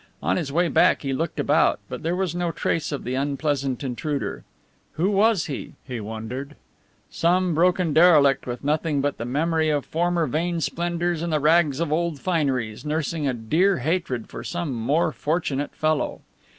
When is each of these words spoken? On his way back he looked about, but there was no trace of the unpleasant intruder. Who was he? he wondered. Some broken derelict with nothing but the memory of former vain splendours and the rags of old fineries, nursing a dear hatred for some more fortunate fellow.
On 0.23 0.35
his 0.35 0.51
way 0.51 0.67
back 0.67 1.03
he 1.03 1.13
looked 1.13 1.39
about, 1.39 1.79
but 1.87 2.01
there 2.01 2.15
was 2.15 2.33
no 2.33 2.49
trace 2.49 2.91
of 2.91 3.03
the 3.03 3.13
unpleasant 3.13 3.83
intruder. 3.83 4.43
Who 4.93 5.11
was 5.11 5.45
he? 5.45 5.73
he 5.87 5.99
wondered. 5.99 6.55
Some 7.11 7.53
broken 7.53 7.93
derelict 7.93 8.47
with 8.47 8.63
nothing 8.63 8.99
but 9.01 9.19
the 9.19 9.25
memory 9.25 9.69
of 9.69 9.85
former 9.85 10.25
vain 10.25 10.59
splendours 10.59 11.21
and 11.21 11.31
the 11.31 11.39
rags 11.39 11.79
of 11.79 11.93
old 11.93 12.19
fineries, 12.19 12.83
nursing 12.83 13.27
a 13.27 13.33
dear 13.35 13.77
hatred 13.77 14.27
for 14.27 14.43
some 14.43 14.73
more 14.73 15.11
fortunate 15.11 15.75
fellow. 15.75 16.21